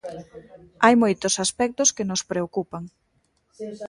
[0.83, 2.83] Hai moitos aspectos que nos preocupan.